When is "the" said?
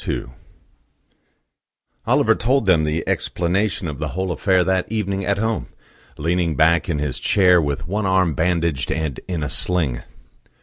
2.85-3.07, 3.99-4.07